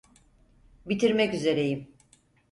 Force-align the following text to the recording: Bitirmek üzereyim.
Bitirmek 0.85 1.33
üzereyim. 1.33 1.87